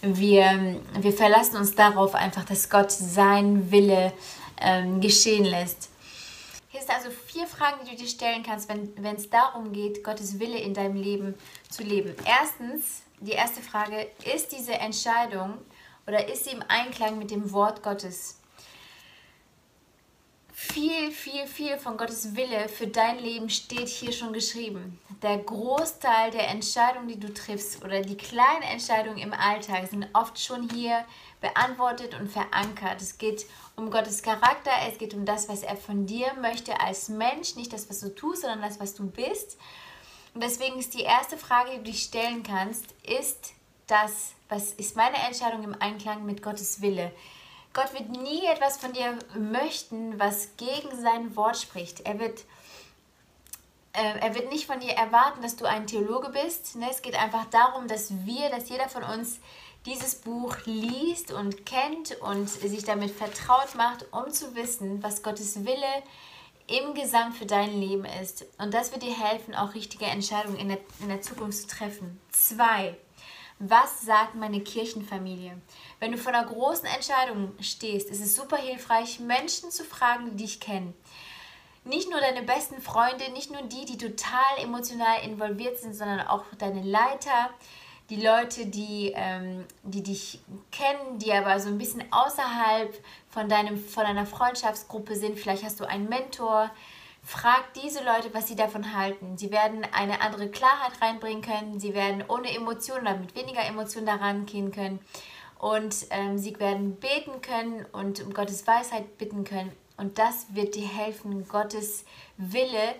wir, 0.00 0.76
wir 1.00 1.12
verlassen 1.12 1.56
uns 1.56 1.74
darauf 1.74 2.14
einfach, 2.14 2.44
dass 2.44 2.70
Gott 2.70 2.92
sein 2.92 3.70
Wille 3.70 4.12
ähm, 4.60 5.00
geschehen 5.00 5.44
lässt. 5.44 5.90
Hier 6.70 6.80
sind 6.80 6.90
also 6.90 7.10
vier 7.10 7.46
Fragen, 7.46 7.84
die 7.84 7.92
du 7.92 8.02
dir 8.02 8.08
stellen 8.08 8.42
kannst, 8.42 8.68
wenn 8.68 9.16
es 9.16 9.30
darum 9.30 9.72
geht, 9.72 10.04
Gottes 10.04 10.38
Wille 10.38 10.58
in 10.58 10.74
deinem 10.74 10.96
Leben 10.96 11.34
zu 11.70 11.82
leben. 11.82 12.14
Erstens, 12.26 13.02
die 13.20 13.32
erste 13.32 13.62
Frage, 13.62 14.06
ist 14.34 14.52
diese 14.52 14.74
Entscheidung 14.74 15.54
oder 16.06 16.28
ist 16.28 16.44
sie 16.44 16.50
im 16.50 16.62
Einklang 16.68 17.18
mit 17.18 17.30
dem 17.30 17.52
Wort 17.52 17.82
Gottes? 17.82 18.38
Viel, 20.60 21.12
viel, 21.12 21.46
viel 21.46 21.78
von 21.78 21.96
Gottes 21.96 22.34
Wille 22.34 22.68
für 22.68 22.88
dein 22.88 23.20
Leben 23.20 23.48
steht 23.48 23.86
hier 23.86 24.10
schon 24.10 24.32
geschrieben. 24.32 24.98
Der 25.22 25.38
Großteil 25.38 26.32
der 26.32 26.48
Entscheidungen, 26.48 27.06
die 27.06 27.20
du 27.20 27.32
triffst 27.32 27.84
oder 27.84 28.00
die 28.00 28.16
kleinen 28.16 28.64
Entscheidungen 28.64 29.18
im 29.18 29.32
Alltag 29.32 29.86
sind 29.88 30.08
oft 30.14 30.36
schon 30.36 30.68
hier 30.68 31.04
beantwortet 31.40 32.18
und 32.18 32.28
verankert. 32.28 33.00
Es 33.00 33.18
geht 33.18 33.46
um 33.76 33.88
Gottes 33.92 34.20
Charakter, 34.20 34.72
es 34.90 34.98
geht 34.98 35.14
um 35.14 35.24
das, 35.24 35.48
was 35.48 35.62
er 35.62 35.76
von 35.76 36.06
dir 36.06 36.34
möchte 36.42 36.80
als 36.80 37.08
Mensch, 37.08 37.54
nicht 37.54 37.72
das, 37.72 37.88
was 37.88 38.00
du 38.00 38.12
tust, 38.12 38.42
sondern 38.42 38.60
das, 38.60 38.80
was 38.80 38.96
du 38.96 39.08
bist. 39.08 39.58
Und 40.34 40.42
deswegen 40.42 40.80
ist 40.80 40.92
die 40.92 41.02
erste 41.02 41.36
Frage, 41.36 41.70
die 41.70 41.76
du 41.76 41.84
dich 41.84 42.02
stellen 42.02 42.42
kannst, 42.42 42.84
ist 43.04 43.52
das, 43.86 44.32
was 44.48 44.72
ist 44.72 44.96
meine 44.96 45.18
Entscheidung 45.18 45.62
im 45.62 45.80
Einklang 45.80 46.26
mit 46.26 46.42
Gottes 46.42 46.82
Wille? 46.82 47.12
Gott 47.72 47.92
wird 47.92 48.08
nie 48.10 48.44
etwas 48.46 48.78
von 48.78 48.92
dir 48.92 49.18
möchten, 49.34 50.18
was 50.18 50.56
gegen 50.56 51.00
sein 51.00 51.36
Wort 51.36 51.56
spricht. 51.56 52.00
Er 52.00 52.18
wird, 52.18 52.40
äh, 53.92 54.18
er 54.20 54.34
wird 54.34 54.50
nicht 54.50 54.66
von 54.66 54.80
dir 54.80 54.92
erwarten, 54.92 55.42
dass 55.42 55.56
du 55.56 55.64
ein 55.64 55.86
Theologe 55.86 56.30
bist. 56.30 56.76
Ne? 56.76 56.88
Es 56.90 57.02
geht 57.02 57.14
einfach 57.14 57.44
darum, 57.46 57.86
dass 57.86 58.10
wir, 58.24 58.50
dass 58.50 58.68
jeder 58.68 58.88
von 58.88 59.02
uns 59.04 59.38
dieses 59.86 60.16
Buch 60.16 60.56
liest 60.64 61.32
und 61.32 61.64
kennt 61.64 62.20
und 62.20 62.48
sich 62.48 62.84
damit 62.84 63.10
vertraut 63.10 63.74
macht, 63.76 64.06
um 64.12 64.30
zu 64.30 64.54
wissen, 64.54 65.02
was 65.02 65.22
Gottes 65.22 65.64
Wille 65.64 66.02
im 66.66 66.94
Gesamt 66.94 67.36
für 67.36 67.46
dein 67.46 67.80
Leben 67.80 68.04
ist. 68.20 68.44
Und 68.58 68.74
das 68.74 68.92
wird 68.92 69.02
dir 69.02 69.18
helfen, 69.18 69.54
auch 69.54 69.74
richtige 69.74 70.04
Entscheidungen 70.04 70.58
in 70.58 70.68
der, 70.68 70.78
in 71.00 71.08
der 71.08 71.22
Zukunft 71.22 71.62
zu 71.62 71.66
treffen. 71.66 72.20
Zwei. 72.30 72.96
Was 73.60 74.02
sagt 74.02 74.36
meine 74.36 74.60
Kirchenfamilie? 74.60 75.60
Wenn 75.98 76.12
du 76.12 76.18
vor 76.18 76.32
einer 76.32 76.46
großen 76.46 76.86
Entscheidung 76.86 77.52
stehst, 77.60 78.08
ist 78.08 78.20
es 78.20 78.36
super 78.36 78.56
hilfreich, 78.56 79.18
Menschen 79.18 79.72
zu 79.72 79.82
fragen, 79.82 80.30
die 80.30 80.44
dich 80.44 80.60
kennen. 80.60 80.94
Nicht 81.84 82.08
nur 82.08 82.20
deine 82.20 82.42
besten 82.42 82.80
Freunde, 82.80 83.30
nicht 83.32 83.50
nur 83.50 83.62
die, 83.62 83.84
die 83.84 83.98
total 83.98 84.62
emotional 84.62 85.24
involviert 85.24 85.78
sind, 85.78 85.94
sondern 85.94 86.20
auch 86.20 86.44
deine 86.58 86.82
Leiter, 86.82 87.50
die 88.10 88.22
Leute, 88.22 88.66
die, 88.66 89.12
ähm, 89.16 89.64
die 89.82 90.02
dich 90.02 90.40
kennen, 90.70 91.18
die 91.18 91.32
aber 91.32 91.58
so 91.58 91.68
ein 91.68 91.78
bisschen 91.78 92.04
außerhalb 92.12 92.94
von, 93.28 93.48
deinem, 93.48 93.82
von 93.82 94.04
deiner 94.04 94.26
Freundschaftsgruppe 94.26 95.16
sind. 95.16 95.38
Vielleicht 95.38 95.64
hast 95.64 95.80
du 95.80 95.84
einen 95.84 96.08
Mentor, 96.08 96.70
Frag 97.22 97.74
diese 97.74 98.02
Leute, 98.04 98.32
was 98.32 98.48
sie 98.48 98.56
davon 98.56 98.96
halten. 98.96 99.36
Sie 99.36 99.50
werden 99.50 99.86
eine 99.92 100.20
andere 100.22 100.48
Klarheit 100.48 101.00
reinbringen 101.02 101.42
können. 101.42 101.78
Sie 101.78 101.94
werden 101.94 102.24
ohne 102.28 102.54
Emotionen 102.54 103.02
oder 103.02 103.16
mit 103.16 103.34
weniger 103.36 103.64
Emotionen 103.64 104.06
daran 104.06 104.46
gehen 104.46 104.72
können. 104.72 105.00
Und 105.58 106.06
ähm, 106.10 106.38
sie 106.38 106.58
werden 106.58 106.96
beten 106.96 107.42
können 107.42 107.84
und 107.92 108.22
um 108.22 108.32
Gottes 108.32 108.66
Weisheit 108.66 109.18
bitten 109.18 109.44
können. 109.44 109.72
Und 109.96 110.18
das 110.18 110.46
wird 110.54 110.76
dir 110.76 110.86
helfen, 110.86 111.46
Gottes 111.48 112.04
Wille 112.36 112.94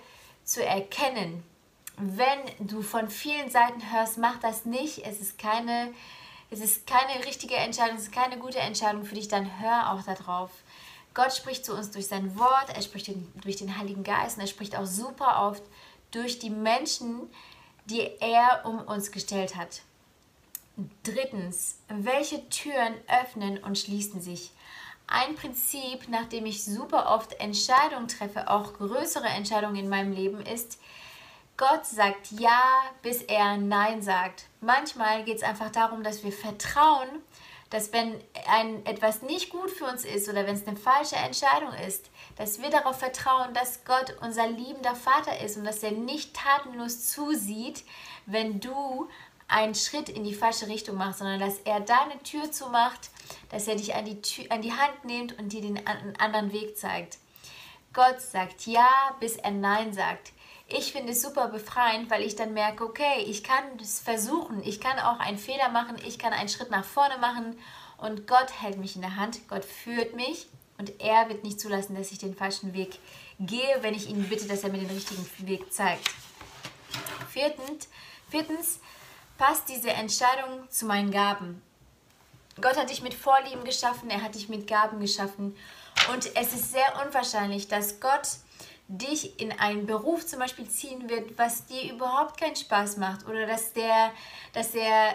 zu 0.45 0.65
erkennen. 0.65 1.45
Wenn 1.97 2.67
du 2.67 2.83
von 2.83 3.09
vielen 3.09 3.51
Seiten 3.51 3.93
hörst, 3.93 4.19
mach 4.19 4.39
das 4.39 4.65
nicht. 4.65 5.07
Es 5.07 5.21
ist 5.21 5.39
keine, 5.39 5.93
es 6.51 6.61
ist 6.61 6.87
keine 6.87 7.25
richtige 7.25 7.55
Entscheidung, 7.55 7.97
es 7.97 8.05
ist 8.05 8.13
keine 8.13 8.39
gute 8.39 8.59
Entscheidung 8.59 9.05
für 9.05 9.15
dich, 9.15 9.29
dann 9.29 9.61
hör 9.61 9.93
auch 9.93 10.03
darauf. 10.03 10.51
Gott 11.15 11.35
spricht 11.35 11.65
zu 11.65 11.75
uns 11.75 11.91
durch 11.91 12.07
sein 12.07 12.39
Wort, 12.39 12.71
er 12.75 12.83
spricht 12.83 13.11
durch 13.43 13.57
den 13.57 13.79
Heiligen 13.79 14.05
Geist 14.05 14.37
und 14.37 14.43
er 14.43 14.49
spricht 14.49 14.77
auch 14.77 14.87
super 14.87 15.49
oft 15.49 15.63
durch 16.11 16.39
die 16.39 16.51
Menschen, 16.51 17.29
die 17.87 18.09
er 18.21 18.63
um 18.65 18.81
uns 18.81 19.11
gestellt 19.11 19.57
hat. 19.57 19.83
Drittens, 21.03 21.79
welche 21.89 22.49
Türen 22.51 22.95
öffnen 23.09 23.59
und 23.59 23.79
schließen 23.79 24.21
sich? 24.21 24.53
Ein 25.09 25.35
Prinzip, 25.37 26.09
nach 26.09 26.27
dem 26.27 26.47
ich 26.47 26.65
super 26.65 27.11
oft 27.15 27.41
Entscheidungen 27.41 28.09
treffe, 28.09 28.51
auch 28.51 28.75
größere 28.75 29.27
Entscheidungen 29.27 29.77
in 29.77 29.89
meinem 29.89 30.13
Leben, 30.13 30.41
ist, 30.43 30.79
Gott 31.57 31.87
sagt 31.87 32.31
Ja, 32.31 32.63
bis 33.03 33.23
er 33.23 33.57
Nein 33.57 34.03
sagt. 34.03 34.45
Manchmal 34.61 35.25
geht 35.25 35.39
es 35.39 35.43
einfach 35.43 35.73
darum, 35.73 36.05
dass 36.05 36.23
wir 36.23 36.31
vertrauen, 36.31 37.09
dass 37.71 37.93
wenn 37.93 38.21
ein, 38.49 38.85
etwas 38.87 39.23
nicht 39.23 39.51
gut 39.51 39.71
für 39.71 39.85
uns 39.85 40.05
ist 40.05 40.29
oder 40.29 40.47
wenn 40.47 40.55
es 40.55 40.67
eine 40.67 40.77
falsche 40.77 41.17
Entscheidung 41.17 41.73
ist, 41.87 42.11
dass 42.37 42.63
wir 42.63 42.71
darauf 42.71 42.99
vertrauen, 42.99 43.53
dass 43.53 43.85
Gott 43.85 44.17
unser 44.23 44.47
liebender 44.49 44.95
Vater 44.95 45.41
ist 45.41 45.57
und 45.57 45.65
dass 45.65 45.83
er 45.83 45.93
nicht 45.93 46.35
tatenlos 46.35 47.07
zusieht, 47.07 47.85
wenn 48.27 48.61
du 48.61 49.09
einen 49.49 49.75
Schritt 49.75 50.09
in 50.09 50.25
die 50.25 50.35
falsche 50.35 50.69
Richtung 50.69 50.97
machst, 50.97 51.19
sondern 51.19 51.41
dass 51.41 51.59
er 51.61 51.81
deine 51.81 52.23
Tür 52.23 52.51
zumacht, 52.53 53.11
dass 53.51 53.67
er 53.67 53.77
dich 53.77 53.95
an 53.95 54.05
die, 54.05 54.21
Tür, 54.21 54.47
an 54.51 54.63
die 54.63 54.73
Hand 54.73 55.05
nimmt 55.05 55.39
und 55.39 55.53
dir 55.53 55.63
den 55.63 55.81
anderen 55.87 56.53
Weg 56.53 56.77
zeigt. 56.77 57.19
Gott 57.95 58.21
sagt 58.21 58.67
ja, 58.67 58.89
bis 59.21 59.37
er 59.37 59.51
Nein 59.51 59.93
sagt 59.93 60.33
ich 60.69 60.93
finde 60.93 61.13
es 61.13 61.23
super 61.23 61.49
befreiend, 61.49 62.11
weil 62.11 62.23
ich 62.23 62.37
dann 62.37 62.53
merke, 62.53 62.85
okay, 62.85 63.25
ich 63.27 63.43
kann 63.43 63.65
es 63.81 64.01
versuchen, 64.01 64.63
ich 64.63 64.81
kann 64.81 64.99
auch 64.99 65.19
einen 65.19 65.39
Fehler 65.39 65.71
machen, 65.71 65.97
ich 66.07 66.19
kann 66.19 66.35
einen 66.35 66.51
Schritt 66.51 66.71
nach 66.71 66.85
vorne 66.85 67.17
machen. 67.19 67.59
Und 67.97 68.29
Gott 68.29 68.53
hält 68.61 68.79
mich 68.79 68.95
in 68.95 69.03
der 69.03 69.17
Hand, 69.17 69.49
Gott 69.49 69.65
führt 69.65 70.15
mich. 70.15 70.47
Und 70.77 71.01
er 71.01 71.29
wird 71.29 71.43
nicht 71.43 71.59
zulassen, 71.59 71.97
dass 71.97 72.13
ich 72.13 72.19
den 72.19 72.37
falschen 72.37 72.75
Weg 72.75 72.99
gehe, 73.41 73.79
wenn 73.81 73.95
ich 73.95 74.09
ihn 74.09 74.29
bitte, 74.29 74.47
dass 74.47 74.63
er 74.63 74.71
mir 74.71 74.79
den 74.79 74.91
richtigen 74.91 75.27
Weg 75.49 75.73
zeigt. 75.73 76.09
Viertens, 77.31 78.79
passt 79.39 79.69
diese 79.69 79.91
Entscheidung 79.91 80.71
zu 80.71 80.87
meinen 80.87 81.11
Gaben. 81.11 81.63
Gott 82.61 82.77
hat 82.77 82.91
dich 82.91 83.03
mit 83.03 83.15
Vorlieben 83.15 83.65
geschaffen, 83.65 84.11
er 84.11 84.23
hat 84.23 84.35
dich 84.35 84.49
mit 84.49 84.67
Gaben 84.67 85.01
geschaffen. 85.01 85.57
Und 86.13 86.37
es 86.37 86.53
ist 86.53 86.73
sehr 86.73 87.05
unwahrscheinlich, 87.05 87.69
dass 87.69 88.01
Gott 88.01 88.29
dich 88.89 89.39
in 89.39 89.53
einen 89.53 89.87
Beruf 89.87 90.27
zum 90.27 90.39
Beispiel 90.39 90.69
ziehen 90.69 91.09
wird, 91.11 91.39
was 91.39 91.67
dir 91.67 91.93
überhaupt 91.93 92.41
keinen 92.41 92.57
Spaß 92.57 92.97
macht 92.97 93.29
oder 93.29 93.47
dass 93.47 93.75
der, 93.75 94.11
dass 94.55 94.73
der 94.73 95.15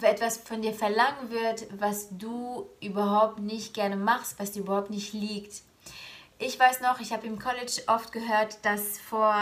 etwas 0.00 0.38
von 0.38 0.60
dir 0.60 0.74
verlangen 0.74 1.30
wird, 1.30 1.66
was 1.78 2.08
du 2.10 2.68
überhaupt 2.80 3.38
nicht 3.38 3.74
gerne 3.74 3.96
machst, 3.96 4.38
was 4.38 4.52
dir 4.52 4.60
überhaupt 4.60 4.90
nicht 4.90 5.12
liegt. 5.12 5.62
Ich 6.38 6.58
weiß 6.58 6.80
noch, 6.80 7.00
ich 7.00 7.12
habe 7.12 7.26
im 7.26 7.38
College 7.38 7.82
oft 7.86 8.12
gehört, 8.12 8.64
dass 8.64 8.98
vor 8.98 9.34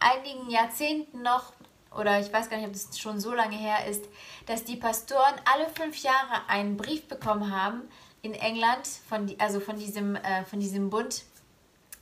einigen 0.00 0.50
Jahrzehnten 0.50 1.22
noch, 1.22 1.52
oder 1.96 2.18
ich 2.18 2.32
weiß 2.32 2.50
gar 2.50 2.56
nicht, 2.56 2.66
ob 2.66 2.72
das 2.72 2.98
schon 2.98 3.20
so 3.20 3.32
lange 3.32 3.56
her 3.56 3.86
ist, 3.88 4.04
dass 4.46 4.64
die 4.64 4.76
Pastoren 4.76 5.34
alle 5.52 5.68
fünf 5.68 5.98
Jahre 5.98 6.48
einen 6.48 6.76
Brief 6.76 7.06
bekommen 7.06 7.54
haben 7.56 7.82
in 8.22 8.34
England, 8.34 8.86
von, 9.08 9.32
also 9.38 9.60
von 9.60 9.78
diesem, 9.78 10.16
äh, 10.16 10.44
von 10.44 10.58
diesem 10.58 10.90
Bund, 10.90 11.22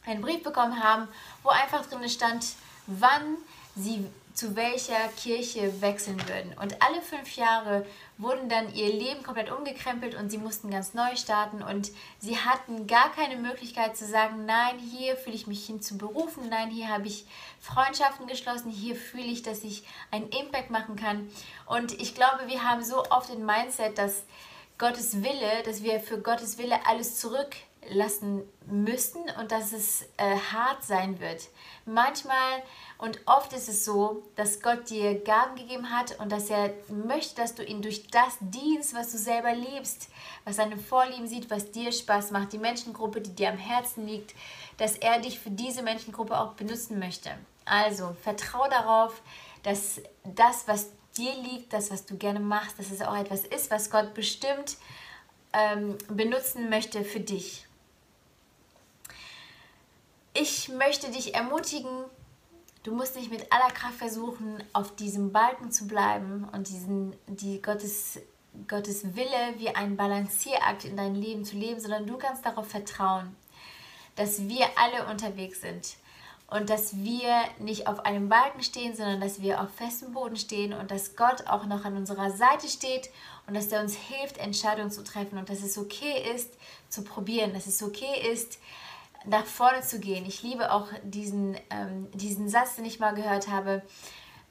einen 0.04 0.20
Brief 0.20 0.42
bekommen 0.42 0.82
haben, 0.82 1.08
wo 1.42 1.50
einfach 1.50 1.86
drin 1.86 2.08
stand, 2.08 2.46
wann 2.86 3.36
sie 3.76 4.06
zu 4.34 4.56
welcher 4.56 5.08
Kirche 5.16 5.82
wechseln 5.82 6.16
würden. 6.26 6.54
Und 6.58 6.80
alle 6.82 7.02
fünf 7.02 7.36
Jahre 7.36 7.84
wurden 8.16 8.48
dann 8.48 8.74
ihr 8.74 8.92
Leben 8.92 9.22
komplett 9.22 9.50
umgekrempelt 9.50 10.14
und 10.14 10.30
sie 10.30 10.38
mussten 10.38 10.70
ganz 10.70 10.94
neu 10.94 11.16
starten 11.16 11.62
und 11.62 11.90
sie 12.18 12.38
hatten 12.38 12.86
gar 12.86 13.12
keine 13.12 13.36
Möglichkeit 13.36 13.96
zu 13.96 14.06
sagen, 14.06 14.46
nein, 14.46 14.78
hier 14.78 15.16
fühle 15.16 15.36
ich 15.36 15.46
mich 15.46 15.66
hin 15.66 15.82
zu 15.82 15.98
berufen, 15.98 16.48
nein, 16.48 16.70
hier 16.70 16.88
habe 16.88 17.08
ich 17.08 17.26
Freundschaften 17.60 18.26
geschlossen, 18.26 18.70
hier 18.70 18.96
fühle 18.96 19.24
ich, 19.24 19.42
dass 19.42 19.64
ich 19.64 19.84
einen 20.10 20.28
Impact 20.30 20.70
machen 20.70 20.96
kann. 20.96 21.28
Und 21.66 21.92
ich 22.00 22.14
glaube, 22.14 22.46
wir 22.46 22.64
haben 22.64 22.82
so 22.82 23.04
oft 23.10 23.28
den 23.28 23.44
Mindset, 23.44 23.98
dass 23.98 24.22
Gottes 24.78 25.22
Wille, 25.22 25.62
dass 25.64 25.82
wir 25.82 26.00
für 26.00 26.18
Gottes 26.18 26.56
Wille 26.56 26.86
alles 26.86 27.20
zurücklassen 27.82 28.42
müssen 28.66 29.22
und 29.40 29.52
dass 29.52 29.72
es 29.72 30.02
äh, 30.16 30.36
hart 30.52 30.82
sein 30.84 31.20
wird. 31.20 31.48
Manchmal 31.84 32.62
und 32.98 33.20
oft 33.26 33.52
ist 33.52 33.68
es 33.68 33.84
so, 33.84 34.22
dass 34.36 34.60
Gott 34.60 34.88
dir 34.88 35.20
Gaben 35.22 35.56
gegeben 35.56 35.90
hat 35.90 36.18
und 36.20 36.30
dass 36.30 36.48
er 36.48 36.72
möchte, 36.88 37.40
dass 37.40 37.54
du 37.54 37.64
ihn 37.64 37.82
durch 37.82 38.06
das 38.08 38.38
dienst, 38.40 38.94
was 38.94 39.12
du 39.12 39.18
selber 39.18 39.52
liebst, 39.52 40.08
was 40.44 40.56
deine 40.56 40.76
Vorlieben 40.76 41.26
sieht, 41.26 41.50
was 41.50 41.72
dir 41.72 41.92
Spaß 41.92 42.30
macht, 42.30 42.52
die 42.52 42.58
Menschengruppe, 42.58 43.20
die 43.20 43.34
dir 43.34 43.50
am 43.50 43.58
Herzen 43.58 44.06
liegt, 44.06 44.34
dass 44.76 44.96
er 44.96 45.18
dich 45.20 45.38
für 45.38 45.50
diese 45.50 45.82
Menschengruppe 45.82 46.38
auch 46.38 46.52
benutzen 46.52 46.98
möchte. 46.98 47.30
Also 47.64 48.16
vertrau 48.22 48.68
darauf, 48.68 49.22
dass 49.62 50.00
das, 50.24 50.66
was 50.66 50.90
dir 51.16 51.34
liegt, 51.34 51.72
das, 51.72 51.90
was 51.90 52.06
du 52.06 52.16
gerne 52.16 52.40
machst, 52.40 52.78
dass 52.78 52.90
es 52.90 53.02
auch 53.02 53.16
etwas 53.16 53.44
ist, 53.44 53.70
was 53.70 53.90
Gott 53.90 54.14
bestimmt 54.14 54.76
ähm, 55.52 55.98
benutzen 56.08 56.70
möchte 56.70 57.04
für 57.04 57.20
dich. 57.20 57.66
Ich 60.34 60.70
möchte 60.70 61.10
dich 61.10 61.34
ermutigen, 61.34 61.90
du 62.84 62.94
musst 62.94 63.16
nicht 63.16 63.30
mit 63.30 63.52
aller 63.52 63.70
Kraft 63.70 63.96
versuchen, 63.96 64.62
auf 64.72 64.96
diesem 64.96 65.30
Balken 65.30 65.70
zu 65.70 65.86
bleiben 65.86 66.48
und 66.52 66.68
diesen, 66.68 67.14
die 67.26 67.60
Gottes, 67.60 68.18
Gottes 68.66 69.14
Wille 69.14 69.54
wie 69.58 69.68
ein 69.68 69.96
Balancierakt 69.96 70.86
in 70.86 70.96
dein 70.96 71.14
Leben 71.14 71.44
zu 71.44 71.56
leben, 71.56 71.80
sondern 71.80 72.06
du 72.06 72.16
kannst 72.16 72.46
darauf 72.46 72.66
vertrauen, 72.66 73.36
dass 74.16 74.48
wir 74.48 74.66
alle 74.76 75.10
unterwegs 75.10 75.60
sind 75.60 75.96
und 76.46 76.70
dass 76.70 76.96
wir 76.96 77.42
nicht 77.58 77.86
auf 77.86 78.06
einem 78.06 78.30
Balken 78.30 78.62
stehen, 78.62 78.96
sondern 78.96 79.20
dass 79.20 79.42
wir 79.42 79.60
auf 79.60 79.68
festem 79.74 80.12
Boden 80.12 80.36
stehen 80.36 80.72
und 80.72 80.90
dass 80.90 81.14
Gott 81.14 81.46
auch 81.46 81.66
noch 81.66 81.84
an 81.84 81.96
unserer 81.96 82.30
Seite 82.30 82.68
steht 82.68 83.10
und 83.46 83.54
dass 83.54 83.68
er 83.68 83.82
uns 83.82 83.96
hilft, 83.96 84.38
Entscheidungen 84.38 84.90
zu 84.90 85.04
treffen 85.04 85.36
und 85.36 85.50
dass 85.50 85.62
es 85.62 85.76
okay 85.76 86.32
ist, 86.34 86.54
zu 86.88 87.04
probieren, 87.04 87.52
dass 87.52 87.66
es 87.66 87.82
okay 87.82 88.30
ist, 88.32 88.58
nach 89.26 89.44
vorne 89.44 89.82
zu 89.82 90.00
gehen. 90.00 90.26
Ich 90.26 90.42
liebe 90.42 90.72
auch 90.72 90.88
diesen, 91.02 91.56
ähm, 91.70 92.08
diesen 92.12 92.48
Satz, 92.48 92.76
den 92.76 92.84
ich 92.84 93.00
mal 93.00 93.14
gehört 93.14 93.48
habe. 93.48 93.82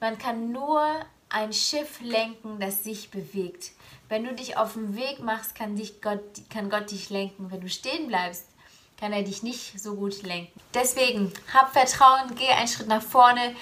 Man 0.00 0.18
kann 0.18 0.52
nur 0.52 0.82
ein 1.28 1.52
Schiff 1.52 2.00
lenken, 2.00 2.60
das 2.60 2.84
sich 2.84 3.10
bewegt. 3.10 3.72
Wenn 4.08 4.24
du 4.24 4.34
dich 4.34 4.56
auf 4.56 4.74
den 4.74 4.96
Weg 4.96 5.20
machst, 5.20 5.54
kann, 5.54 5.76
dich 5.76 6.02
Gott, 6.02 6.20
kann 6.50 6.68
Gott 6.68 6.90
dich 6.90 7.10
lenken. 7.10 7.50
Wenn 7.50 7.60
du 7.60 7.68
stehen 7.68 8.08
bleibst, 8.08 8.46
kann 9.00 9.12
er 9.12 9.22
dich 9.22 9.42
nicht 9.42 9.80
so 9.80 9.94
gut 9.94 10.22
lenken. 10.22 10.60
Deswegen, 10.74 11.32
hab 11.52 11.72
Vertrauen, 11.72 12.34
geh 12.36 12.48
einen 12.48 12.68
Schritt 12.68 12.88
nach 12.88 13.02
vorne. 13.02 13.54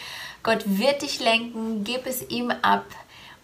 Gott 0.43 0.64
wird 0.67 1.02
dich 1.02 1.21
lenken, 1.21 1.85
gib 1.85 2.07
es 2.07 2.29
ihm 2.29 2.50
ab. 2.50 2.85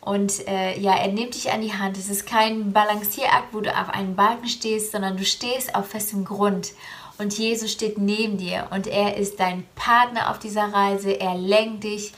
Und 0.01 0.47
äh, 0.47 0.79
ja, 0.79 0.95
er 0.97 1.09
nimmt 1.09 1.35
dich 1.35 1.51
an 1.51 1.63
die 1.63 1.73
Hand. 1.73 1.97
Es 1.97 2.09
ist 2.09 2.27
kein 2.27 2.73
Balancierakt, 2.73 3.53
wo 3.53 3.61
du 3.61 3.77
auf 3.77 3.89
einem 3.89 4.15
Balken 4.15 4.47
stehst, 4.47 4.93
sondern 4.93 5.17
du 5.17 5.25
stehst 5.25 5.75
auf 5.75 5.89
festem 5.89 6.25
Grund 6.25 6.73
und 7.19 7.37
Jesus 7.37 7.73
steht 7.73 7.99
neben 7.99 8.37
dir 8.37 8.69
und 8.71 8.87
er 8.87 9.17
ist 9.17 9.41
dein 9.41 9.67
Partner 9.75 10.31
auf 10.31 10.39
dieser 10.39 10.73
Reise. 10.73 11.13
Er 11.19 11.35
lenkt 11.35 11.85
dich 11.85 12.13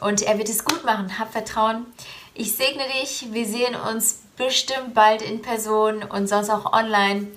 und 0.00 0.22
er 0.22 0.38
wird 0.38 0.48
es 0.48 0.64
gut 0.64 0.84
machen. 0.84 1.18
Hab 1.18 1.32
Vertrauen. 1.32 1.86
Ich 2.34 2.54
segne 2.54 2.84
dich. 3.00 3.26
Wir 3.32 3.46
sehen 3.46 3.74
uns 3.74 4.22
bestimmt 4.36 4.94
bald 4.94 5.22
in 5.22 5.42
Person 5.42 6.02
und 6.02 6.28
sonst 6.28 6.50
auch 6.50 6.72
online. 6.72 7.28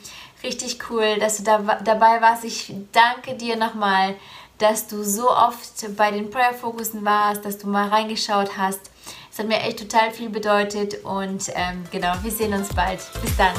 Richtig 0.43 0.89
cool, 0.89 1.17
dass 1.19 1.38
du 1.38 1.43
da, 1.43 1.59
dabei 1.83 2.21
warst. 2.21 2.43
Ich 2.45 2.73
danke 2.91 3.35
dir 3.35 3.58
nochmal, 3.58 4.15
dass 4.58 4.88
du 4.88 5.03
so 5.03 5.29
oft 5.29 5.95
bei 5.97 6.12
den 6.12 6.29
Prayer 6.29 6.53
Fokussen 6.53 7.03
warst, 7.03 7.45
dass 7.45 7.58
du 7.58 7.67
mal 7.67 7.89
reingeschaut 7.89 8.58
hast. 8.58 8.91
Es 9.32 9.39
hat 9.39 9.47
mir 9.47 9.62
echt 9.62 9.79
total 9.79 10.12
viel 10.12 10.29
bedeutet 10.29 11.03
und 11.03 11.49
ähm, 11.56 11.84
genau, 11.91 12.13
wir 12.21 12.32
sehen 12.32 12.53
uns 12.53 12.69
bald. 12.69 12.99
Bis 13.21 13.36
dann. 13.38 13.53